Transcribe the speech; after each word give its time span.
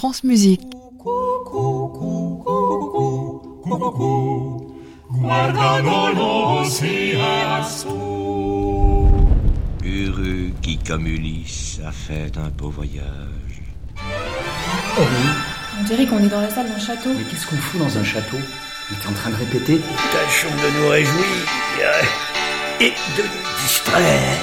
France 0.00 0.24
Musique. 0.24 0.62
Heureux 9.84 10.52
qui, 10.62 10.78
comme 10.78 11.06
Ulysse, 11.06 11.80
a 11.86 11.92
fait 11.92 12.32
un 12.38 12.48
beau 12.48 12.70
voyage. 12.70 13.04
Oh 13.98 15.00
oui, 15.00 15.06
On 15.78 15.82
dirait 15.84 16.06
qu'on 16.06 16.20
est 16.20 16.30
dans 16.30 16.40
la 16.40 16.48
salle 16.48 16.70
d'un 16.70 16.78
château. 16.78 17.10
mais 17.14 17.24
qu'est-ce 17.24 17.46
qu'on 17.46 17.56
fout 17.56 17.78
dans 17.78 17.98
un 17.98 18.02
château? 18.02 18.38
On 18.38 18.94
est 18.94 19.06
en 19.06 19.12
train 19.12 19.28
de 19.28 19.36
répéter 19.36 19.82
Tâchons 20.12 20.48
de 20.48 20.80
nous 20.80 20.88
réjouir 20.88 21.26
et 22.80 22.88
de 23.18 23.22
nous 23.22 23.62
distraire. 23.62 24.38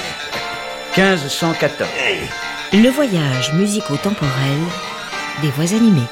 1514. 0.96 1.90
Le 2.74 2.90
voyage 2.90 3.52
musico-temporel 3.54 4.58
des 5.42 5.50
voix 5.50 5.72
animées. 5.74 6.06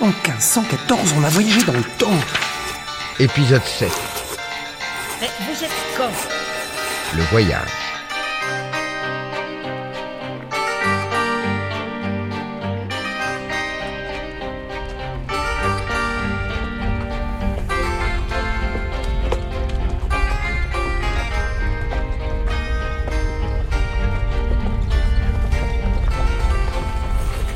En 0.00 0.06
1514, 0.06 1.14
on 1.18 1.24
a 1.24 1.28
voyagé 1.28 1.62
dans 1.62 1.72
le 1.72 1.82
temps. 1.98 2.10
Épisode 3.18 3.64
7. 3.64 3.90
Mais 5.20 5.28
vous 5.40 5.64
êtes 5.64 5.70
quand? 5.96 6.10
Le 7.16 7.22
voyage. 7.24 7.68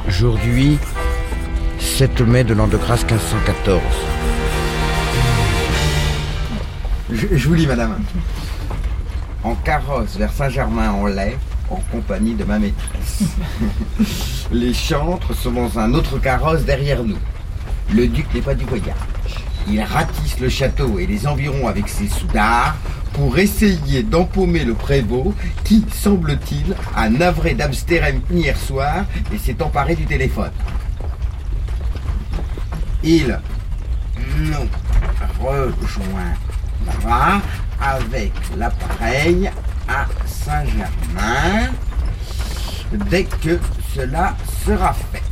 Aujourd'hui, 0.09 0.79
7 2.03 2.21
mai 2.23 2.43
de 2.43 2.53
l'an 2.53 2.67
de 2.67 2.77
grâce 2.77 3.05
1514. 3.05 3.81
Je, 7.13 7.27
je 7.31 7.49
vous 7.49 7.55
lis, 7.55 7.69
madame. 7.69 8.03
En 9.45 9.55
carrosse 9.55 10.17
vers 10.17 10.33
Saint-Germain-en-Laye, 10.33 11.37
en 11.71 11.77
compagnie 11.93 12.35
de 12.35 12.43
ma 12.43 12.59
maîtresse. 12.59 13.23
Les 14.53 14.75
chantres 14.75 15.33
sont 15.33 15.53
dans 15.53 15.79
un 15.79 15.95
autre 15.95 16.19
carrosse 16.19 16.65
derrière 16.65 17.05
nous. 17.05 17.19
Le 17.95 18.09
duc 18.09 18.27
n'est 18.35 18.41
pas 18.41 18.57
du 18.57 18.65
voyage. 18.65 18.97
Il 19.69 19.81
ratisse 19.81 20.41
le 20.41 20.49
château 20.49 20.99
et 20.99 21.07
les 21.07 21.29
environs 21.29 21.69
avec 21.69 21.89
ses 21.89 22.09
soudards 22.09 22.75
pour 23.13 23.39
essayer 23.39 24.03
d'empaumer 24.03 24.65
le 24.65 24.75
prévôt 24.75 25.35
qui, 25.63 25.85
semble-t-il, 25.93 26.75
a 26.97 27.09
navré 27.09 27.55
d'Amsterdam 27.55 28.21
hier 28.29 28.57
soir 28.57 29.05
et 29.33 29.39
s'est 29.39 29.63
emparé 29.63 29.95
du 29.95 30.05
téléphone. 30.05 30.51
Il 33.05 33.39
nous 34.39 34.69
rejoindra 35.41 37.41
avec 37.81 38.33
l'appareil 38.57 39.51
à 39.89 40.07
Saint-Germain 40.27 41.71
dès 43.11 43.25
que 43.25 43.59
cela 43.95 44.37
sera 44.65 44.95
fait. 44.95 45.23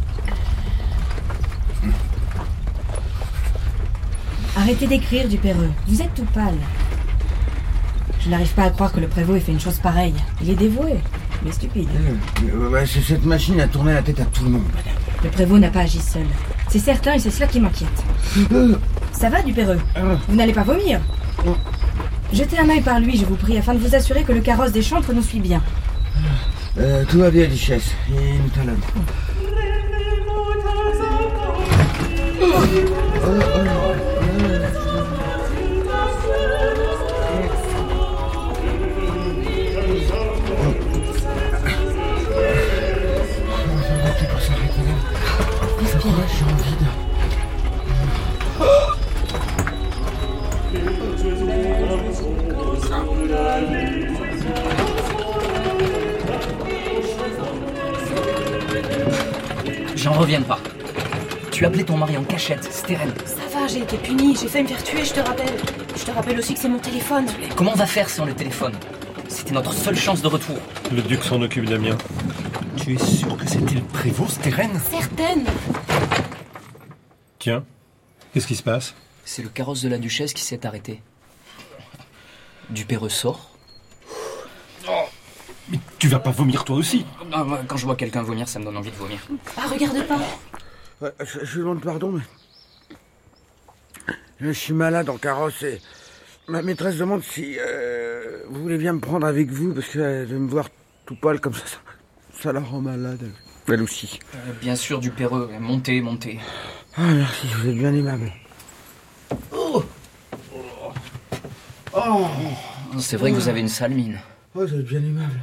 Arrêtez 4.57 4.87
d'écrire, 4.87 5.29
Dupéreux. 5.29 5.71
Vous 5.87 6.03
êtes 6.03 6.15
tout 6.15 6.25
pâle. 6.35 6.55
Je 8.21 8.29
n'arrive 8.29 8.53
pas 8.53 8.65
à 8.65 8.71
croire 8.71 8.93
que 8.93 9.01
le 9.01 9.07
prévôt 9.09 9.37
ait 9.37 9.41
fait 9.41 9.53
une 9.53 9.61
chose 9.61 9.79
pareille. 9.79 10.15
Il 10.43 10.51
est 10.51 10.55
dévoué, 10.57 10.97
mais 11.45 11.53
stupide. 11.53 11.89
Euh, 12.45 12.69
bah, 12.71 12.85
c'est- 12.85 13.01
cette 13.01 13.25
machine 13.25 13.59
a 13.61 13.69
tourné 13.69 13.95
la 13.95 14.03
tête 14.03 14.21
à 14.21 14.25
tout 14.27 14.45
le 14.45 14.51
monde, 14.51 14.65
madame. 14.75 14.93
Le 15.25 15.31
prévôt 15.31 15.59
n'a 15.59 15.71
pas 15.71 15.81
agi 15.81 16.01
seul. 16.01 16.27
C'est 16.71 16.79
certain 16.79 17.15
et 17.15 17.19
c'est 17.19 17.31
cela 17.31 17.49
qui 17.49 17.59
m'inquiète. 17.59 17.89
Ça 19.13 19.29
va, 19.29 19.43
Dupéreux 19.43 19.79
Vous 20.29 20.37
n'allez 20.37 20.53
pas 20.53 20.63
vomir 20.63 21.01
Jetez 22.33 22.61
un 22.61 22.69
œil 22.69 22.81
par 22.81 23.01
lui, 23.01 23.19
je 23.19 23.25
vous 23.25 23.35
prie, 23.35 23.59
afin 23.59 23.75
de 23.75 23.81
vous 23.81 23.93
assurer 23.97 24.23
que 24.23 24.33
le 24.33 24.41
carrosse 24.41 24.71
des 24.71 24.83
chantres 24.83 25.13
nous 25.13 25.23
suit 25.23 25.41
bien. 25.41 25.61
Euh, 26.79 27.05
tout 27.09 27.19
va 27.19 27.31
bien, 27.33 27.49
Duchesse. 27.49 27.91
Et 28.09 28.35
nous 28.39 28.51
J'en 59.97 60.13
reviens 60.13 60.41
pas. 60.41 60.59
Tu 61.51 61.67
appelais 61.67 61.85
ton 61.85 61.99
mari 61.99 62.17
en 62.17 62.25
cachette, 62.25 62.65
Steren. 62.73 63.13
Ça 63.27 63.35
va, 63.53 63.67
j'ai 63.67 63.81
été 63.81 63.99
punie, 63.99 64.35
j'ai 64.41 64.49
failli 64.49 64.65
me 64.65 64.69
faire 64.69 64.83
tuer, 64.83 65.05
je 65.05 65.13
te 65.13 65.21
rappelle. 65.21 65.53
Je 65.95 66.05
te 66.05 66.11
rappelle 66.11 66.39
aussi 66.39 66.55
que 66.55 66.61
c'est 66.61 66.69
mon 66.69 66.79
téléphone. 66.79 67.27
Comment 67.57 67.73
on 67.73 67.77
va 67.77 67.87
faire 67.87 68.09
si 68.09 68.21
on 68.21 68.25
le 68.25 68.33
téléphone? 68.33 68.73
C'était 69.29 69.53
notre 69.53 69.75
seule 69.75 69.97
chance 69.97 70.23
de 70.23 70.29
retour. 70.29 70.57
Le 70.95 71.03
duc 71.03 71.23
s'en 71.23 71.43
occupe, 71.43 71.67
Damien. 71.67 71.99
Tu 72.83 72.95
es 72.95 72.99
sûr 72.99 73.37
que 73.37 73.47
c'était 73.47 73.75
le 73.75 73.83
prévôt, 73.83 74.27
Steren 74.27 74.79
Certaine 74.81 75.45
Tiens, 77.39 77.65
qu'est-ce 78.33 78.47
qui 78.47 78.57
se 78.57 78.63
passe? 78.63 78.95
C'est 79.25 79.43
le 79.43 79.49
carrosse 79.49 79.83
de 79.83 79.89
la 79.89 79.99
duchesse 79.99 80.33
qui 80.33 80.43
s'est 80.43 80.67
arrêté. 80.67 81.03
Dupéreux 82.71 83.09
sort. 83.09 83.51
Mais 85.71 85.79
tu 85.99 86.09
vas 86.09 86.19
pas 86.19 86.31
vomir 86.31 86.65
toi 86.65 86.77
aussi 86.77 87.07
Ah, 87.33 87.47
Quand 87.69 87.77
je 87.77 87.85
vois 87.87 87.97
quelqu'un 87.97 88.23
vomir, 88.23 88.49
ça 88.49 88.59
me 88.59 88.65
donne 88.65 88.77
envie 88.77 88.91
de 88.91 88.97
vomir. 88.97 89.21
Ah, 89.57 89.69
regarde 89.69 90.05
pas 90.07 90.19
Ouais, 91.01 91.13
je, 91.25 91.45
je 91.45 91.59
demande 91.61 91.81
pardon, 91.83 92.13
mais. 92.13 92.23
Je 94.41 94.51
suis 94.51 94.73
malade 94.73 95.09
en 95.11 95.17
carrosse 95.17 95.63
et. 95.63 95.81
Ma 96.49 96.63
maîtresse 96.63 96.97
demande 96.97 97.23
si 97.23 97.57
euh, 97.61 98.43
vous 98.49 98.63
voulez 98.63 98.79
bien 98.79 98.93
me 98.95 98.99
prendre 99.01 99.25
avec 99.27 99.51
vous 99.51 99.73
parce 99.73 99.87
que 99.87 99.99
euh, 100.01 100.27
de 100.27 100.37
me 100.37 100.49
voir 100.49 100.69
tout 101.07 101.15
pâle 101.15 101.39
comme 101.41 101.55
ça, 101.55 101.65
ça, 101.65 101.77
ça 102.43 102.53
la 102.53 102.61
rend 102.61 102.81
malade. 102.81 103.31
Elle 103.69 103.83
aussi. 103.83 104.19
Euh, 104.35 104.53
bien 104.61 104.75
sûr, 104.75 104.99
Dupéreux. 105.01 105.51
Montez, 105.61 106.01
montez. 106.01 106.41
Ah, 106.97 107.13
merci, 107.13 107.47
vous 107.55 107.69
êtes 107.69 107.77
bien 107.77 107.95
aimable. 107.95 108.33
Oh 109.53 109.85
Oh 111.95 112.27
C'est 112.99 113.17
vrai 113.17 113.31
que 113.31 113.37
vous 113.37 113.49
avez 113.49 113.61
une 113.61 113.69
sale 113.69 113.93
mine. 113.93 114.19
Oh, 114.55 114.67
vous 114.67 114.75
êtes 114.75 114.87
bien 114.87 115.01
aimable. 115.01 115.41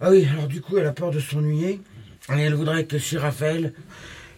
Ah 0.00 0.10
oui, 0.10 0.26
alors 0.30 0.46
du 0.46 0.60
coup, 0.60 0.76
elle 0.78 0.86
a 0.86 0.92
peur 0.92 1.10
de 1.10 1.18
s'ennuyer. 1.18 1.80
Et 2.30 2.40
elle 2.40 2.54
voudrait 2.54 2.84
que 2.84 2.98
si 2.98 3.16
Raphaël 3.16 3.72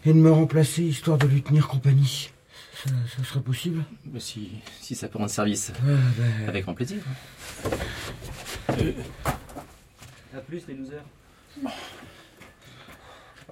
et 0.06 0.12
de 0.12 0.18
me 0.18 0.30
remplacer 0.30 0.82
histoire 0.82 1.18
de 1.18 1.26
lui 1.26 1.42
tenir 1.42 1.68
compagnie. 1.68 2.30
Ça, 2.82 2.90
ça 3.16 3.24
serait 3.24 3.40
possible? 3.40 3.84
Si, 4.18 4.52
si 4.80 4.94
ça 4.94 5.08
peut 5.08 5.18
rendre 5.18 5.30
service. 5.30 5.72
Ah, 5.76 5.90
ben, 6.16 6.48
Avec 6.48 6.64
grand 6.64 6.72
plaisir. 6.74 6.98
A 10.34 10.40
plus, 10.40 10.62
les 10.68 10.74
losers. 10.74 11.04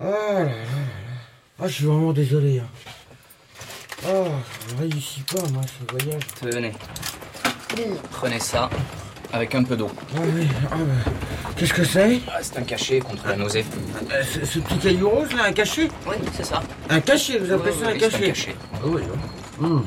Oh 0.01 0.05
là 0.05 0.11
là 0.11 0.41
là 0.41 0.45
là. 0.45 0.51
Ah, 1.61 1.67
je 1.67 1.73
suis 1.73 1.85
vraiment 1.85 2.13
désolé. 2.13 2.61
hein. 2.61 2.69
Oh, 4.09 4.27
je 4.69 4.77
réussis 4.83 5.23
pas, 5.23 5.43
moi, 5.53 5.63
ce 5.67 5.97
voyage. 5.97 6.23
Tenez. 6.41 6.73
Prenez 8.13 8.39
ça 8.39 8.71
avec 9.33 9.55
un 9.55 9.63
peu 9.65 9.77
d'eau. 9.77 9.91
Ah 10.17 10.21
oui, 10.23 10.47
ah 10.71 10.77
bah, 10.77 11.11
Qu'est-ce 11.57 11.75
que 11.75 11.85
c'est? 11.85 12.21
Ah, 12.29 12.39
c'est 12.41 12.59
un 12.59 12.63
cachet 12.63 13.01
contre 13.01 13.27
la 13.27 13.37
nausée. 13.37 13.65
Euh, 14.13 14.23
ce, 14.23 14.47
ce 14.47 14.59
petit 14.61 14.79
caillou 14.79 15.11
rose, 15.11 15.33
là, 15.35 15.45
un 15.45 15.53
cachet? 15.53 15.89
Oui, 16.07 16.17
c'est 16.35 16.45
ça. 16.47 16.63
Un 16.89 17.01
cachet, 17.01 17.39
vous 17.39 17.53
appelez 17.53 17.73
ça 17.73 17.88
un 17.88 17.99
cachet 17.99 18.25
un 18.25 18.29
cachet. 18.29 18.55
Ah 18.75 18.79
oui, 18.85 19.03
oui. 19.03 19.67
Hum. 19.67 19.85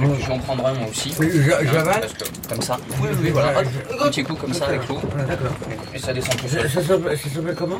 Je 0.00 0.26
vais 0.26 0.32
en 0.32 0.38
prendre 0.38 0.66
un 0.66 0.74
moi 0.74 0.88
aussi. 0.90 1.14
Hein, 1.20 1.26
j'avale 1.72 2.00
parce 2.00 2.12
que 2.14 2.48
Comme 2.48 2.62
ça. 2.62 2.76
Oui, 3.00 3.08
oui, 3.22 3.30
voilà. 3.30 3.58
Un 3.58 4.08
petit 4.08 4.22
coup 4.24 4.34
comme 4.34 4.54
ça 4.54 4.66
avec 4.66 4.86
l'eau. 4.88 5.00
D'accord. 5.26 5.52
Et 5.94 5.98
ça 5.98 6.12
descend 6.12 6.36
tout 6.36 6.48
Ça, 6.48 6.68
s'appelle 6.68 7.54
comment? 7.56 7.78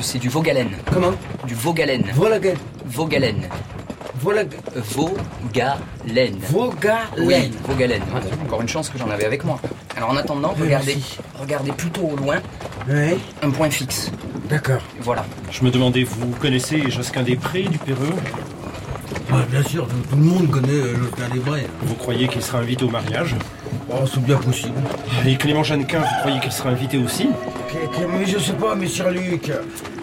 C'est 0.00 0.18
du 0.18 0.28
Vaugalène. 0.28 0.70
Comment? 0.92 1.12
Du 1.46 1.54
Vaugalène. 1.54 2.04
Volagen. 2.14 2.54
Vaugalène. 2.86 3.48
Volagen. 4.20 4.48
Vaugalène. 4.74 6.36
Vaugalène. 6.50 7.02
Oui, 7.18 7.50
Vaugalène. 7.66 8.02
Encore 8.44 8.62
une 8.62 8.68
chance 8.68 8.88
que 8.88 8.98
j'en 8.98 9.10
avais 9.10 9.24
avec 9.26 9.44
moi. 9.44 9.60
Alors 9.96 10.10
en 10.10 10.16
attendant, 10.16 10.54
regardez, 10.58 10.96
regardez 11.38 11.72
plutôt 11.72 12.02
au 12.02 12.16
loin 12.16 12.36
Oui, 12.88 13.18
un 13.42 13.50
point 13.50 13.68
fixe. 13.70 14.10
d'accord. 14.48 14.80
Voilà. 15.00 15.24
Je 15.50 15.62
me 15.64 15.70
demandais, 15.70 16.04
vous 16.04 16.30
connaissez 16.40 16.88
Josquin 16.90 17.22
des 17.22 17.36
Prés, 17.36 17.62
du 17.64 17.78
Péreux? 17.78 18.14
Ouais, 19.30 19.44
bien 19.50 19.62
sûr, 19.62 19.86
tout, 19.86 19.96
tout 20.10 20.16
le 20.16 20.22
monde 20.22 20.50
connaît 20.50 20.72
euh, 20.72 20.96
Josquin 20.96 21.28
des 21.32 21.38
Brais. 21.40 21.66
Vous 21.82 21.94
croyez 21.94 22.28
qu'il 22.28 22.42
sera 22.42 22.58
invité 22.58 22.84
au 22.84 22.90
mariage? 22.90 23.34
Oh, 23.90 24.06
c'est 24.06 24.22
bien 24.22 24.36
possible. 24.36 24.74
Et 25.26 25.36
Clément 25.36 25.62
Jeannequin, 25.62 26.00
vous 26.00 26.20
croyez 26.20 26.40
qu'il 26.40 26.52
sera 26.52 26.70
invité 26.70 26.96
aussi? 26.98 27.28
Mais 28.10 28.26
je 28.26 28.38
sais 28.38 28.52
pas, 28.54 28.74
monsieur 28.74 29.10
Luc. 29.10 29.52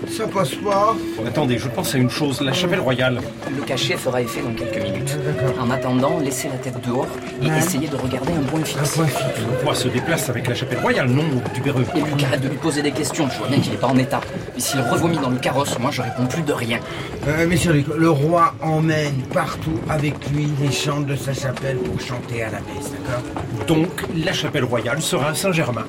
Ça 0.09 0.27
passe 0.27 0.55
pas. 0.55 0.95
Attendez, 1.25 1.57
je 1.57 1.67
pense 1.67 1.93
à 1.95 1.97
une 1.97 2.09
chose. 2.09 2.41
La 2.41 2.53
chapelle 2.53 2.79
royale. 2.79 3.19
Le 3.55 3.61
cachet 3.63 3.97
fera 3.97 4.21
effet 4.21 4.41
dans 4.41 4.53
quelques 4.53 4.83
minutes. 4.83 5.17
En 5.59 5.69
attendant, 5.69 6.19
laissez 6.19 6.47
la 6.47 6.55
tête 6.55 6.75
dehors 6.85 7.07
et 7.41 7.47
essayez 7.47 7.87
de 7.87 7.95
regarder 7.95 8.33
un 8.33 8.43
point 8.43 8.63
fixe. 8.63 8.97
Le 8.97 9.63
roi 9.63 9.75
se 9.75 9.87
déplace 9.87 10.29
avec 10.29 10.47
la 10.47 10.55
chapelle 10.55 10.79
royale, 10.79 11.09
non 11.09 11.23
du 11.53 11.61
Péreux. 11.61 11.85
Et 11.95 11.99
Luc, 12.01 12.23
arrête 12.23 12.41
de 12.41 12.49
lui 12.49 12.57
poser 12.57 12.81
des 12.81 12.91
questions. 12.91 13.27
Je 13.29 13.37
vois 13.37 13.47
bien 13.47 13.59
qu'il 13.59 13.71
n'est 13.71 13.77
pas 13.77 13.87
en 13.87 13.97
état. 13.97 14.21
Et 14.57 14.61
s'il 14.61 14.79
revomit 14.81 15.17
dans 15.17 15.29
le 15.29 15.37
carrosse, 15.37 15.77
moi 15.79 15.91
je 15.91 16.01
réponds 16.01 16.27
plus 16.27 16.43
de 16.43 16.53
rien. 16.53 16.79
Euh, 17.27 17.47
Monsieur 17.47 17.73
Luc, 17.73 17.87
le 17.95 18.09
roi 18.09 18.53
emmène 18.61 19.21
partout 19.33 19.79
avec 19.89 20.13
lui 20.29 20.47
les 20.61 20.71
chants 20.71 21.01
de 21.01 21.15
sa 21.15 21.33
chapelle 21.33 21.77
pour 21.77 21.99
chanter 21.99 22.43
à 22.43 22.51
la 22.51 22.59
messe, 22.59 22.91
d'accord? 22.91 23.65
Donc, 23.67 24.03
la 24.23 24.33
chapelle 24.33 24.63
royale 24.63 25.01
sera 25.01 25.29
à 25.29 25.35
Saint-Germain. 25.35 25.85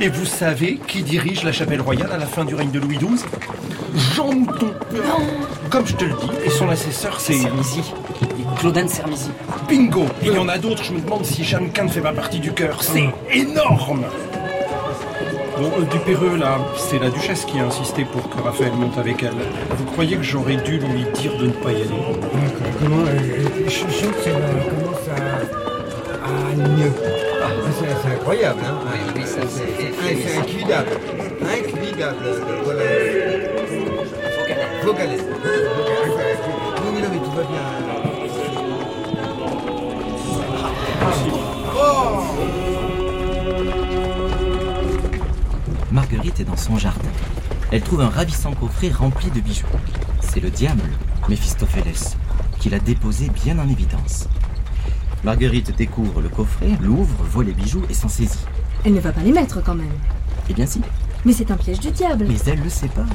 Et 0.00 0.08
vous 0.08 0.24
savez 0.24 0.78
qui 0.86 1.02
dirige 1.02 1.44
la 1.44 1.52
chapelle 1.52 1.80
royale 1.80 2.10
à 2.12 2.18
la 2.18 2.26
fin 2.26 2.44
du 2.44 2.54
règne 2.54 2.70
de 2.70 2.80
Louis 2.80 2.98
XII 2.98 3.24
Jean 4.14 4.32
Mouton. 4.32 4.72
Comme 5.70 5.86
je 5.86 5.94
te 5.94 6.04
le 6.04 6.12
dis, 6.12 6.46
et 6.46 6.50
son 6.50 6.68
assesseur, 6.68 7.20
c'est... 7.20 7.34
Sermizy. 7.34 7.82
Claudin 8.58 8.88
Sermizy. 8.88 9.30
Bingo 9.68 10.06
Il 10.22 10.32
y 10.32 10.38
en 10.38 10.48
a 10.48 10.58
d'autres, 10.58 10.84
je 10.84 10.92
me 10.92 11.00
demande 11.00 11.24
si 11.24 11.44
Jeannequin 11.44 11.84
ne 11.84 11.88
fait 11.88 12.00
pas 12.00 12.12
partie 12.12 12.40
du 12.40 12.52
cœur. 12.52 12.82
C'est 12.82 13.10
énorme 13.32 14.04
Bon, 15.56 15.70
euh, 15.78 15.84
du 15.84 15.98
Péreux, 16.00 16.36
là, 16.36 16.58
c'est 16.76 16.98
la 16.98 17.10
duchesse 17.10 17.44
qui 17.44 17.60
a 17.60 17.66
insisté 17.66 18.04
pour 18.04 18.28
que 18.28 18.42
Raphaël 18.42 18.72
monte 18.72 18.98
avec 18.98 19.22
elle. 19.22 19.34
Vous 19.76 19.84
croyez 19.84 20.16
que 20.16 20.22
j'aurais 20.22 20.56
dû 20.56 20.78
lui 20.78 21.04
dire 21.14 21.36
de 21.36 21.46
ne 21.46 21.52
pas 21.52 21.70
y 21.70 21.76
aller? 21.76 21.90
Comment 22.80 23.04
euh, 23.06 23.48
Je 23.66 23.70
sens 23.70 23.90
que 23.90 24.30
c'est, 28.02 28.08
c'est 28.08 28.14
incroyable, 28.14 28.60
hein 28.64 28.78
Oui, 28.86 28.98
oui, 29.16 29.22
ça 29.26 29.40
c'est... 29.48 29.92
Ah, 29.98 30.08
c'est 30.08 30.38
incuidable. 30.38 30.90
Incuidable. 31.42 32.16
Voilà. 32.64 32.82
Qu'elle 34.96 35.08
aille. 35.08 35.18
Oui, 35.18 36.88
oui, 36.94 37.02
non, 37.02 37.08
mais 37.10 37.18
tout 37.18 37.30
va 37.32 37.42
bien. 37.42 37.60
Marguerite 45.90 46.40
est 46.40 46.44
dans 46.44 46.56
son 46.56 46.76
jardin. 46.76 47.08
Elle 47.72 47.80
trouve 47.82 48.02
un 48.02 48.08
ravissant 48.08 48.52
coffret 48.52 48.90
rempli 48.90 49.30
de 49.30 49.40
bijoux. 49.40 49.66
C'est 50.20 50.40
le 50.40 50.50
diable, 50.50 50.82
Méphistophélès, 51.28 52.16
qui 52.60 52.68
l'a 52.68 52.78
déposé 52.78 53.30
bien 53.30 53.58
en 53.58 53.68
évidence. 53.68 54.28
Marguerite 55.24 55.74
découvre 55.76 56.20
le 56.20 56.28
coffret, 56.28 56.68
l'ouvre, 56.82 57.16
voit 57.30 57.44
les 57.44 57.52
bijoux 57.52 57.82
et 57.88 57.94
s'en 57.94 58.08
saisit. 58.08 58.44
Elle 58.84 58.92
ne 58.94 59.00
va 59.00 59.10
pas 59.12 59.22
les 59.22 59.32
mettre 59.32 59.62
quand 59.62 59.74
même. 59.74 59.88
Eh 60.50 60.52
bien 60.54 60.66
si, 60.66 60.82
Mais 61.24 61.32
c'est 61.32 61.50
un 61.50 61.56
piège 61.56 61.80
du 61.80 61.90
diable. 61.90 62.26
mais 62.28 62.36
elle 62.46 62.60
le 62.62 62.68
sait 62.68 62.88
pas. 62.88 63.06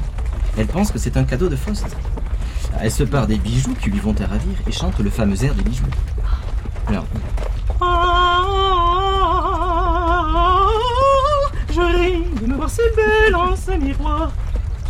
Elle 0.58 0.66
pense 0.66 0.90
que 0.90 0.98
c'est 0.98 1.16
un 1.16 1.22
cadeau 1.24 1.48
de 1.48 1.54
Faust. 1.56 1.86
Elle 2.80 2.90
se 2.90 3.04
part 3.04 3.26
des 3.28 3.36
bijoux 3.38 3.74
qui 3.80 3.90
lui 3.90 4.00
vont 4.00 4.14
à 4.20 4.26
ravir 4.26 4.54
et 4.66 4.72
chante 4.72 4.98
le 4.98 5.10
fameux 5.10 5.42
air 5.44 5.54
des 5.54 5.62
bijoux. 5.62 5.84
Alors, 6.88 7.06
Je 11.72 11.80
ris 11.80 12.24
de 12.42 12.46
me 12.46 12.54
voir 12.56 12.68
si 12.70 12.80
belle 12.96 13.34
en 13.36 13.54
ce 13.54 13.70
miroir. 13.72 14.32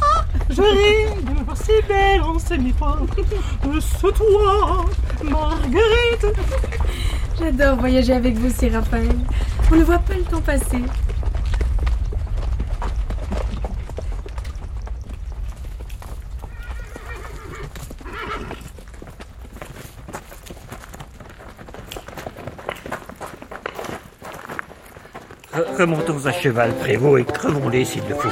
Ah, 0.02 0.24
je 0.48 0.62
ris 0.62 1.22
de 1.22 1.30
me 1.38 1.44
voir 1.44 1.56
si 1.56 1.72
belle 1.86 2.22
en 2.22 2.38
ce 2.38 2.54
miroir. 2.54 2.98
Ce 3.80 4.06
toi, 4.06 4.86
Marguerite. 5.22 6.26
J'adore 7.40 7.76
voyager 7.76 8.12
avec 8.12 8.34
vous, 8.36 8.50
c'est 8.54 8.68
Raphaël. 8.68 9.08
On 9.72 9.76
ne 9.76 9.82
voit 9.84 9.98
pas 9.98 10.14
le 10.14 10.22
temps 10.24 10.40
passer. 10.40 10.82
Re- 25.52 25.76
Remontons 25.78 26.26
à 26.26 26.32
cheval, 26.32 26.72
Prévost, 26.76 27.20
et 27.28 27.32
crevons-les 27.32 27.84
s'il 27.84 28.02
le 28.08 28.14
faut. 28.14 28.28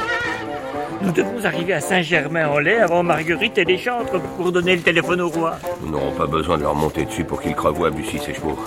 Nous 1.01 1.11
devons 1.11 1.43
arriver 1.45 1.73
à 1.73 1.81
Saint-Germain-en-Laye 1.81 2.79
avant 2.79 3.03
Marguerite 3.03 3.57
et 3.57 3.65
les 3.65 3.77
chantres 3.77 4.19
pour 4.37 4.51
donner 4.51 4.75
le 4.75 4.81
téléphone 4.81 5.21
au 5.21 5.29
roi. 5.29 5.57
Nous 5.81 5.91
n'aurons 5.91 6.11
pas 6.11 6.27
besoin 6.27 6.57
de 6.57 6.63
leur 6.63 6.75
monter 6.75 7.05
dessus 7.05 7.23
pour 7.23 7.41
qu'ils 7.41 7.55
crevoient 7.55 7.87
à 7.87 7.91
Bussy, 7.91 8.19
ces 8.19 8.33
chevaux. 8.33 8.57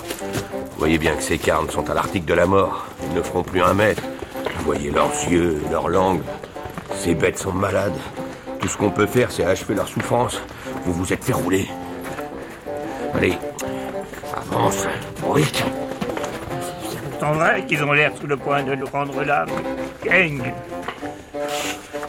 Vous 0.83 0.89
voyez 0.89 0.99
bien 0.99 1.15
que 1.15 1.23
ces 1.23 1.37
carnes 1.37 1.69
sont 1.69 1.89
à 1.89 1.93
l'article 1.93 2.25
de 2.25 2.33
la 2.33 2.45
mort. 2.45 2.85
Ils 3.07 3.13
ne 3.13 3.21
feront 3.21 3.41
plus 3.41 3.61
un 3.61 3.73
mètre. 3.73 4.03
Vous 4.57 4.65
voyez 4.65 4.91
leurs 4.91 5.13
yeux, 5.29 5.61
leurs 5.71 5.87
langues. 5.87 6.23
Ces 6.93 7.15
bêtes 7.15 7.39
sont 7.39 7.53
malades. 7.53 7.95
Tout 8.59 8.67
ce 8.67 8.75
qu'on 8.75 8.89
peut 8.89 9.05
faire, 9.05 9.31
c'est 9.31 9.45
achever 9.45 9.75
leur 9.75 9.87
souffrance. 9.87 10.41
Vous 10.83 10.91
vous 10.91 11.13
êtes 11.13 11.23
fait 11.23 11.31
rouler. 11.31 11.69
Allez, 13.15 13.37
avance, 14.35 14.85
vite. 15.33 15.63
C'est 16.89 17.01
pourtant 17.01 17.31
vrai 17.31 17.65
qu'ils 17.65 17.81
ont 17.81 17.93
l'air 17.93 18.11
sous 18.19 18.27
le 18.27 18.35
point 18.35 18.63
de 18.63 18.75
nous 18.75 18.87
rendre 18.87 19.23
l'âme. 19.23 19.51
Gang 20.03 20.53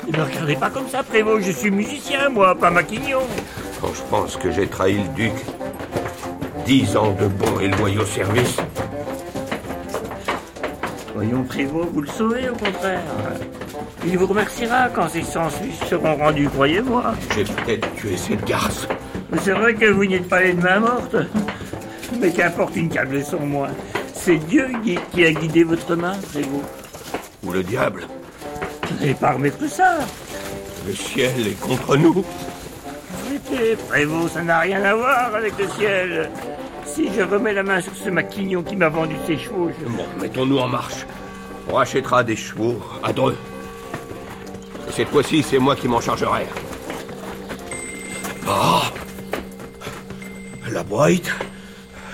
Ne 0.09 0.19
me 0.19 0.25
regardez 0.25 0.57
pas 0.57 0.71
comme 0.71 0.89
ça, 0.89 1.05
Prévost, 1.05 1.47
je 1.47 1.53
suis 1.53 1.71
musicien, 1.71 2.29
moi, 2.29 2.57
pas 2.57 2.71
maquignon. 2.71 3.21
Quand 3.81 3.95
je 3.95 4.03
pense 4.11 4.37
que 4.37 4.51
j'ai 4.51 4.67
trahi 4.67 4.95
le 4.95 5.09
duc, 5.15 5.33
dix 6.65 6.97
ans 6.97 7.15
de 7.21 7.27
bons 7.27 7.61
et 7.61 7.69
loyaux 7.69 8.07
services, 8.07 8.59
Voyons, 11.15 11.45
Prévost, 11.45 11.91
vous 11.93 12.01
le 12.01 12.09
sauvez, 12.09 12.49
au 12.49 12.55
contraire. 12.55 13.01
Il 14.05 14.19
vous 14.19 14.27
remerciera 14.27 14.89
quand 14.89 15.09
ses 15.09 15.23
sens 15.23 15.53
lui 15.63 15.73
seront 15.89 16.17
rendus, 16.17 16.49
croyez-moi. 16.49 17.15
j'ai 17.35 17.45
peut-être 17.45 17.95
tué 17.95 18.17
cette 18.17 18.45
garce. 18.45 18.89
C'est 19.41 19.53
vrai 19.53 19.75
que 19.75 19.87
vous 19.87 20.05
n'êtes 20.05 20.29
pas 20.29 20.43
les 20.43 20.55
de 20.55 20.61
main 20.61 20.81
morte. 20.81 21.17
Mais 22.21 22.33
qu'importe 22.33 22.75
une 22.75 22.89
câble 22.89 23.23
sans 23.25 23.41
moi. 23.41 23.69
C'est 24.13 24.37
Dieu 24.37 24.69
qui, 24.83 25.25
a 25.25 25.33
guidé 25.33 25.63
votre 25.63 25.95
main, 25.95 26.15
Prévost. 26.33 26.65
Ou 27.45 27.53
le 27.53 27.63
diable. 27.63 28.09
N'allez 29.01 29.15
pas 29.15 29.33
remettre 29.33 29.69
ça. 29.69 29.99
Le 30.87 30.95
ciel 30.95 31.47
est 31.47 31.61
contre 31.61 31.97
nous. 31.97 32.25
Arrêtez, 33.47 33.77
Prévost, 33.89 34.35
ça 34.35 34.43
n'a 34.43 34.61
rien 34.61 34.83
à 34.85 34.95
voir 34.95 35.35
avec 35.35 35.57
le 35.59 35.69
ciel. 35.71 36.31
Si 36.87 37.13
je 37.13 37.23
remets 37.23 37.53
la 37.53 37.63
main 37.63 37.81
sur 37.81 37.95
ce 37.97 38.09
maquignon 38.09 38.63
qui 38.63 38.77
m'a 38.77 38.89
vendu 38.89 39.17
ses 39.27 39.39
chevaux, 39.39 39.71
je... 39.79 39.85
Bon, 39.87 40.05
mettons-nous 40.21 40.59
en 40.59 40.69
marche. 40.69 41.07
On 41.69 41.75
rachètera 41.75 42.23
des 42.23 42.37
chevaux 42.37 42.81
à 43.03 43.13
Dreux. 43.13 43.37
Et 44.89 44.93
cette 44.93 45.09
fois-ci, 45.09 45.43
c'est 45.43 45.59
moi 45.59 45.75
qui 45.77 45.89
m'en 45.89 46.01
chargerai. 46.01 46.47
Ah 48.47 48.83
La 50.71 50.83
boîte 50.83 51.31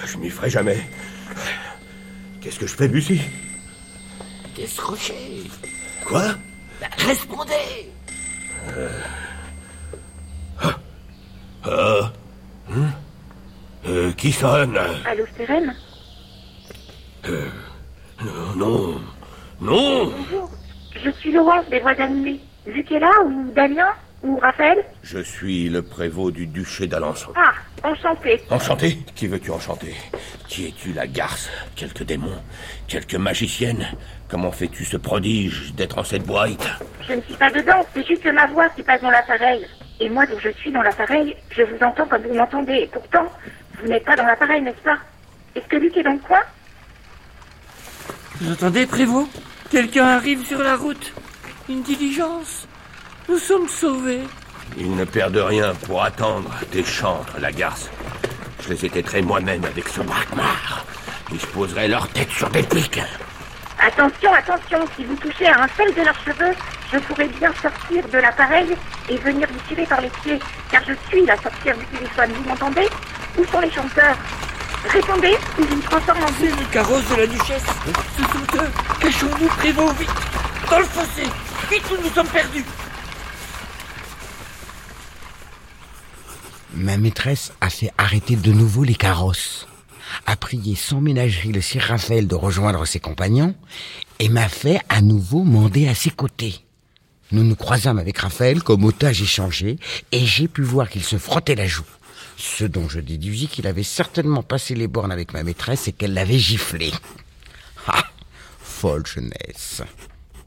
Je 0.07 0.17
m'y 0.17 0.31
ferai 0.31 0.51
jamais. 0.51 0.79
Qu'est-ce 2.41 2.59
que 2.59 2.67
je 2.67 2.75
fais, 2.75 2.89
Bussy? 2.89 3.21
Décrochez. 4.57 5.45
Quoi? 6.05 6.23
Répondez 6.99 7.91
Euh... 8.77 8.89
hein 11.67 12.11
Euh, 13.87 14.10
qui 14.21 14.31
sonne 14.33 14.79
Allô, 15.07 15.25
Stéphane 15.35 15.75
Euh... 17.27 17.49
Non, 18.23 18.55
non... 18.57 19.01
Non 19.63 20.13
Bonjour. 20.15 20.51
Je 21.03 21.11
suis 21.11 21.33
Laurence 21.33 21.67
des 21.71 21.81
Voix 21.81 21.99
animées. 21.99 22.41
Là, 22.67 23.11
ou 23.25 23.51
Damien, 23.55 23.89
ou 24.23 24.37
Raphaël 24.37 24.85
Je 25.03 25.19
suis 25.21 25.71
le 25.71 25.81
prévôt 25.83 26.31
du 26.31 26.47
duché 26.47 26.87
d'Alençon. 26.87 27.31
Ah, 27.35 27.53
enchanté. 27.83 28.43
Enchanté 28.51 28.99
Qui 29.15 29.27
veux-tu 29.27 29.51
enchanter 29.51 29.95
Qui 30.49 30.69
es-tu, 30.69 30.93
la 30.93 31.07
garce 31.07 31.51
Quelques 31.75 32.03
démons 32.03 32.43
Quelques 32.89 33.15
magiciennes 33.15 33.87
Comment 34.29 34.53
fais-tu 34.53 34.85
ce 34.85 34.99
prodige 34.99 35.73
d'être 35.75 35.97
en 35.99 36.05
cette 36.05 36.25
boîte 36.25 36.69
Je 37.09 37.15
ne 37.15 37.23
suis 37.23 37.35
pas 37.35 37.51
dedans, 37.51 37.87
c'est 37.95 38.07
juste 38.07 38.27
ma 38.27 38.47
voix 38.49 38.69
qui 38.71 38.83
passe 38.83 39.01
dans 39.01 39.11
l'appareil. 39.11 39.67
Et 39.99 40.09
moi, 40.11 40.27
dont 40.27 40.39
je 40.39 40.51
suis 40.51 40.73
dans 40.73 40.83
l'appareil, 40.83 41.37
je 41.51 41.63
vous 41.63 41.83
entends 41.83 42.07
comme 42.07 42.23
vous 42.23 42.35
m'entendez. 42.35 42.75
Et 42.75 42.87
pourtant, 42.87 43.27
vous 43.83 43.89
n'êtes 43.89 44.05
pas 44.05 44.17
dans 44.17 44.27
l'appareil, 44.27 44.63
n'est-ce 44.63 44.83
pas? 44.83 44.99
Est-ce 45.55 45.67
que 45.67 45.77
Luc 45.77 45.97
est 45.97 46.03
dans 46.03 46.13
le 46.13 46.19
coin? 46.19 46.41
Vous 48.41 48.53
entendez, 48.53 48.87
Prévost? 48.87 49.29
Quelqu'un 49.71 50.07
arrive 50.07 50.45
sur 50.47 50.59
la 50.59 50.77
route. 50.77 51.13
Une 51.69 51.83
diligence. 51.83 52.67
Nous 53.29 53.39
sommes 53.39 53.69
sauvés. 53.69 54.23
Ils 54.77 54.95
ne 54.95 55.05
perdent 55.05 55.37
rien 55.37 55.75
pour 55.87 56.03
attendre 56.03 56.51
des 56.73 56.85
chantres, 56.85 57.39
la 57.39 57.53
garce. 57.53 57.91
Je 58.63 58.71
les 58.71 58.87
ai 58.87 58.91
tétrés 58.91 59.23
moi-même 59.23 59.65
avec 59.65 59.89
ce 59.89 60.01
braquemar. 60.01 60.85
Je 61.33 61.47
poserai 61.47 61.89
leur 61.89 62.09
tête 62.09 62.31
sur 62.31 62.51
des 62.51 62.63
pics. 62.63 63.01
Attention, 63.79 64.33
attention, 64.35 64.85
si 64.97 65.05
vous 65.05 65.17
touchez 65.17 65.47
à 65.47 65.63
un 65.63 65.69
seul 65.77 65.95
de 65.95 66.03
leurs 66.03 66.19
cheveux, 66.25 66.55
je 66.93 66.99
pourrais 66.99 67.29
bien 67.29 67.53
sortir 67.63 68.07
de 68.09 68.19
l'appareil 68.19 68.77
et 69.09 69.17
venir 69.17 69.49
vous 69.51 69.61
tirer 69.69 69.87
par 69.87 70.01
les 70.01 70.11
pieds, 70.23 70.39
car 70.71 70.83
je 70.85 70.93
suis 71.09 71.25
la 71.25 71.37
sorcière 71.37 71.77
du 71.77 71.85
téléphone, 71.87 72.31
vous 72.33 72.49
m'entendez? 72.49 72.89
Où 73.39 73.45
sont 73.45 73.61
les 73.61 73.71
chanteurs 73.71 74.17
Répondez, 74.89 75.37
ou 75.59 75.63
je 75.69 75.75
me 75.75 75.83
transforme 75.83 76.25
en 76.25 76.29
C'est 76.41 76.51
le 76.51 76.73
carrosse 76.73 77.09
de 77.11 77.17
la 77.17 77.27
duchesse. 77.27 77.63
Ce 78.17 78.23
sont 78.23 78.63
eux. 78.63 78.71
Cachons-nous, 79.01 79.49
Prévost, 79.49 79.99
vite. 79.99 80.11
Dans 80.71 80.79
le 80.79 80.85
fossé. 80.85 81.23
Vite, 81.71 81.85
ou 81.91 82.03
nous 82.03 82.11
sommes 82.11 82.29
perdus. 82.29 82.65
Ma 86.75 86.97
maîtresse 86.97 87.53
a 87.61 87.69
fait 87.69 87.93
arrêter 87.99 88.37
de 88.37 88.53
nouveau 88.53 88.85
les 88.85 88.95
carrosses, 88.95 89.67
a 90.27 90.37
prié 90.37 90.77
sans 90.77 91.01
ménagerie 91.01 91.53
le 91.53 91.61
sire 91.61 91.83
Raphaël 91.83 92.27
de 92.27 92.35
rejoindre 92.35 92.87
ses 92.87 93.01
compagnons 93.01 93.55
et 94.19 94.29
m'a 94.29 94.49
fait 94.49 94.81
à 94.89 95.03
nouveau 95.03 95.43
mander 95.43 95.89
à 95.89 95.95
ses 95.95 96.11
côtés. 96.11 96.65
Nous 97.33 97.45
nous 97.45 97.57
croisâmes 97.57 97.99
avec 97.99 98.19
Raphaël 98.19 98.63
comme 98.63 98.85
otage 98.85 99.21
échangé 99.21 99.79
et 100.11 100.25
j'ai 100.25 100.49
pu 100.49 100.63
voir 100.63 100.89
qu'il 100.89 101.05
se 101.05 101.19
frottait 101.19 101.55
la 101.55 101.67
joue. 101.67 101.85
Ce 102.41 102.65
dont 102.65 102.89
je 102.89 103.01
déduisis 103.01 103.49
qu'il 103.49 103.67
avait 103.67 103.83
certainement 103.83 104.43
passé 104.43 104.75
les 104.75 104.89
bornes 104.89 105.13
avec 105.13 105.35
ma 105.35 105.43
maîtresse 105.43 105.89
et 105.89 105.93
qu'elle 105.93 106.15
l'avait 106.15 106.39
giflé. 106.39 106.91
Ah 107.87 108.03
Folle 108.59 109.07
jeunesse. 109.07 109.83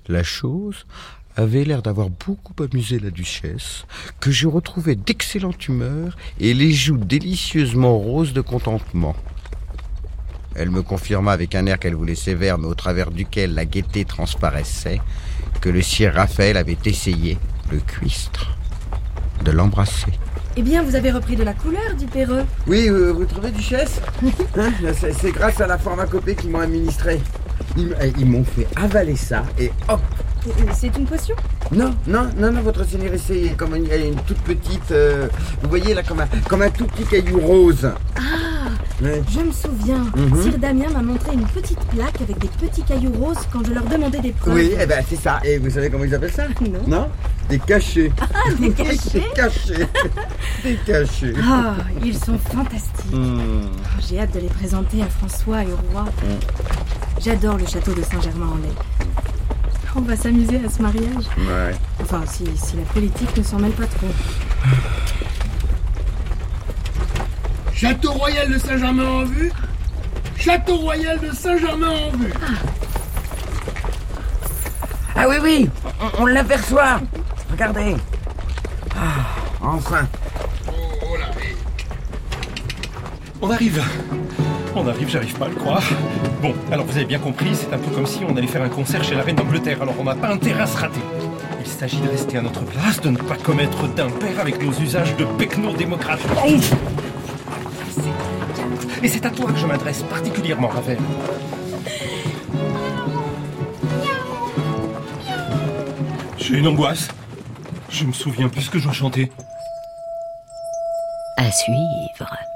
La 0.07 0.23
chose 0.23 0.88
avait 1.35 1.63
l'air 1.63 1.83
d'avoir 1.83 2.09
beaucoup 2.09 2.55
amusé 2.63 2.97
la 2.97 3.12
duchesse, 3.12 3.85
que 4.19 4.31
je 4.31 4.47
retrouvais 4.47 4.95
d'excellente 4.95 5.67
humeur 5.67 6.17
et 6.39 6.55
les 6.55 6.71
joues 6.71 6.97
délicieusement 6.97 8.00
roses 8.00 8.33
de 8.33 8.41
contentement. 8.41 9.15
Elle 10.55 10.71
me 10.71 10.81
confirma 10.81 11.31
avec 11.31 11.53
un 11.53 11.67
air 11.67 11.77
qu'elle 11.77 11.95
voulait 11.95 12.15
sévère, 12.15 12.57
mais 12.57 12.67
au 12.67 12.75
travers 12.75 13.12
duquel 13.12 13.53
la 13.53 13.65
gaieté 13.65 14.03
transparaissait, 14.03 15.00
que 15.62 15.69
le 15.69 15.83
sire 15.83 16.15
Raphaël 16.15 16.57
avait 16.57 16.77
essayé, 16.85 17.38
le 17.71 17.77
cuistre, 17.77 18.57
de 19.45 19.51
l'embrasser. 19.51 20.12
Eh 20.55 20.62
bien, 20.62 20.83
vous 20.83 20.95
avez 20.95 21.12
repris 21.12 21.36
de 21.36 21.43
la 21.43 21.53
couleur, 21.53 21.93
dit 21.98 22.05
Perreux. 22.05 22.43
Oui, 22.67 22.88
euh, 22.88 23.12
vous 23.12 23.25
trouvez, 23.25 23.50
duchesse 23.51 24.00
Hein, 24.57 24.72
c'est- 24.93 25.31
grâce 25.31 25.60
à 25.60 25.67
la 25.67 25.77
pharmacopée 25.77 26.36
qu'ils 26.36 26.51
m'ont 26.51 26.60
administré. 26.60 27.19
Ils, 27.75 27.91
m- 27.91 28.12
ils 28.19 28.25
m'ont 28.25 28.43
fait 28.43 28.67
avaler 28.75 29.15
ça 29.15 29.43
et 29.60 29.72
hop 29.89 30.00
C'est 30.75 30.95
une 30.98 31.05
potion 31.05 31.36
Non, 31.72 31.95
non, 32.05 32.29
non, 32.38 32.51
non, 32.51 32.62
votre 32.62 32.86
seigneur, 32.88 33.13
c'est 33.25 33.55
comme 33.57 33.75
une, 33.75 33.86
une 33.91 34.15
toute 34.27 34.38
petite... 34.39 34.91
euh, 34.91 35.27
vous 35.63 35.69
voyez 35.69 35.95
là, 35.95 36.03
comme 36.03 36.19
un, 36.19 36.27
comme 36.48 36.62
un 36.62 36.69
tout 36.69 36.86
petit 36.86 37.05
caillou 37.05 37.39
rose. 37.39 37.89
Ah. 38.15 38.22
Je 39.01 39.39
me 39.39 39.51
souviens. 39.51 40.05
Mhm. 40.15 40.41
Sire 40.43 40.57
Damien 40.60 40.89
m'a 40.93 41.01
montré 41.01 41.33
une 41.33 41.45
petite 41.45 41.79
plaque 41.86 42.22
avec 42.22 42.38
des 42.38 42.48
petits 42.48 42.83
cailloux 42.83 43.12
roses 43.19 43.39
quand 43.51 43.65
je 43.65 43.74
leur 43.74 43.83
demandais 43.86 44.19
des 44.19 44.31
preuves. 44.31 44.53
Oui, 44.53 44.72
eh 44.79 44.86
ben 44.86 45.03
c'est 45.10 45.17
ça. 45.19 45.39
Et 45.43 45.57
vous 45.57 45.69
savez 45.72 45.89
comment 45.89 46.05
ils 46.05 46.13
appellent 46.15 46.31
ça? 46.31 46.43
Non? 46.88 47.10
Des 47.53 47.60
cachets. 47.60 48.12
Ah, 48.19 48.25
des 48.60 48.72
cachets 48.74 48.98
Des 49.13 49.29
cachets. 49.36 49.88
Des 50.63 50.75
cachets. 50.88 51.33
Ah, 51.39 51.75
ils 52.03 52.17
sont 52.17 52.39
fantastiques. 52.39 53.12
Hmm. 53.13 53.65
Oh, 53.67 54.01
J'ai 54.10 54.19
hâte 54.22 54.33
de 54.33 54.39
les 54.39 54.48
présenter 54.48 55.03
à 55.03 55.05
François 55.05 55.62
et 55.63 55.67
au 55.67 55.77
roi. 55.91 56.05
J'adore 57.24 57.57
le 57.57 57.67
château 57.67 57.93
de 57.93 58.01
Saint-Germain-en-Laye. 58.01 58.74
On 59.95 60.01
va 60.01 60.15
s'amuser 60.15 60.62
à 60.65 60.67
ce 60.67 60.81
mariage. 60.81 61.25
Ouais. 61.38 61.75
Enfin, 62.01 62.24
si, 62.25 62.43
si 62.55 62.75
la 62.75 62.81
politique 62.91 63.38
ne 63.38 63.43
s'en 63.43 63.60
mêle 63.60 63.74
pas 63.74 63.86
trop. 63.86 64.07
Château 67.72 68.13
royal 68.13 68.51
de 68.51 68.57
Saint-Germain 68.57 69.05
en 69.07 69.25
vue 69.25 69.51
Château 70.39 70.77
royal 70.77 71.19
de 71.19 71.29
Saint-Germain 71.31 71.89
en 71.91 72.17
vue 72.17 72.33
Ah 75.15 75.27
oui, 75.29 75.36
oui, 75.43 75.69
on, 76.01 76.24
on 76.24 76.25
l'aperçoit. 76.25 77.00
Regardez. 77.53 77.95
Ah, 78.95 79.27
enfin. 79.62 80.07
On 83.39 83.51
arrive. 83.51 83.83
On 84.75 84.88
arrive, 84.88 85.07
j'arrive 85.07 85.38
pas 85.38 85.45
à 85.45 85.50
le 85.50 85.55
croire. 85.55 85.83
Bon, 86.41 86.55
alors 86.72 86.83
vous 86.88 86.95
avez 86.95 87.05
bien 87.05 87.19
compris, 87.19 87.53
c'est 87.53 87.72
un 87.72 87.77
peu 87.77 87.91
comme 87.91 88.07
si 88.07 88.22
on 88.27 88.36
allait 88.36 88.48
faire 88.48 88.63
un 88.63 88.69
concert 88.69 89.03
chez 89.03 89.13
la 89.13 89.22
reine 89.22 89.36
d'Angleterre, 89.36 89.83
alors 89.83 89.93
on 90.00 90.03
n'a 90.03 90.15
pas 90.15 90.29
intérêt 90.29 90.63
à 90.63 90.65
se 90.65 90.77
rater. 90.77 91.00
Il 91.63 91.67
s'agit 91.67 92.01
de 92.01 92.10
rester 92.10 92.39
à 92.39 92.41
notre 92.41 92.63
place, 92.63 93.00
de 93.01 93.12
ne 93.12 93.17
pas 93.17 93.36
commettre 93.36 93.88
d'impair 93.89 94.39
avec 94.39 94.60
nos 94.60 94.72
usages 94.72 95.15
de 95.17 95.25
pecno-démocrates. 95.25 96.22
Et 99.03 99.07
c'est 99.07 99.27
à 99.27 99.29
toi 99.29 99.51
que 99.51 99.60
je 99.60 99.67
m'adresse 99.67 100.01
particulièrement, 100.01 100.69
Ravel. 100.69 100.98
J'ai 106.39 106.57
une 106.57 106.67
angoisse. 106.67 107.10
Je 107.93 108.05
me 108.05 108.12
souviens 108.12 108.50
plus 108.50 108.63
ce 108.63 108.71
que 108.71 108.79
je 108.79 108.88
dois. 108.88 109.29
À 111.38 111.51
suivre. 111.51 112.52